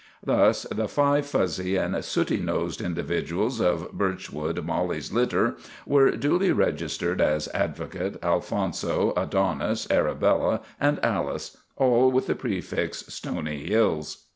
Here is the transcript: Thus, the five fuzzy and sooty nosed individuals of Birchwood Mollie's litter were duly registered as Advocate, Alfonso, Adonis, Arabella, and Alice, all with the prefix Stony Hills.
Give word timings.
Thus, 0.25 0.63
the 0.63 0.87
five 0.87 1.27
fuzzy 1.27 1.75
and 1.77 2.03
sooty 2.03 2.37
nosed 2.39 2.81
individuals 2.81 3.59
of 3.61 3.91
Birchwood 3.91 4.65
Mollie's 4.65 5.13
litter 5.13 5.57
were 5.85 6.09
duly 6.17 6.51
registered 6.51 7.21
as 7.21 7.47
Advocate, 7.49 8.17
Alfonso, 8.23 9.13
Adonis, 9.15 9.85
Arabella, 9.91 10.61
and 10.79 10.99
Alice, 11.05 11.55
all 11.77 12.09
with 12.09 12.25
the 12.25 12.33
prefix 12.33 13.03
Stony 13.13 13.67
Hills. 13.69 14.23